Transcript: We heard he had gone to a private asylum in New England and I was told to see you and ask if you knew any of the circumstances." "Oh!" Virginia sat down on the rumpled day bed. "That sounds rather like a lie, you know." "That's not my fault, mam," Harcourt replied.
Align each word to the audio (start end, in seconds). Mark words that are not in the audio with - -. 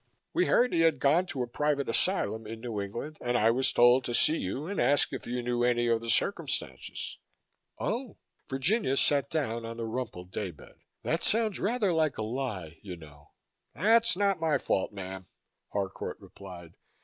We 0.33 0.47
heard 0.47 0.73
he 0.73 0.79
had 0.81 0.97
gone 0.97 1.27
to 1.27 1.43
a 1.43 1.47
private 1.47 1.87
asylum 1.87 2.47
in 2.47 2.59
New 2.59 2.81
England 2.81 3.19
and 3.21 3.37
I 3.37 3.51
was 3.51 3.71
told 3.71 4.03
to 4.05 4.15
see 4.15 4.35
you 4.37 4.65
and 4.65 4.81
ask 4.81 5.13
if 5.13 5.27
you 5.27 5.43
knew 5.43 5.63
any 5.63 5.85
of 5.85 6.01
the 6.01 6.09
circumstances." 6.09 7.19
"Oh!" 7.77 8.17
Virginia 8.49 8.97
sat 8.97 9.29
down 9.29 9.63
on 9.63 9.77
the 9.77 9.85
rumpled 9.85 10.31
day 10.31 10.49
bed. 10.49 10.73
"That 11.03 11.23
sounds 11.23 11.59
rather 11.59 11.93
like 11.93 12.17
a 12.17 12.23
lie, 12.23 12.79
you 12.81 12.97
know." 12.97 13.29
"That's 13.75 14.17
not 14.17 14.39
my 14.41 14.57
fault, 14.57 14.91
mam," 14.91 15.27
Harcourt 15.71 16.19
replied. 16.19 16.73